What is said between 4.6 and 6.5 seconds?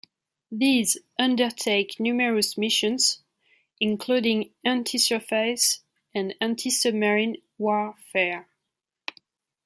anti-surface and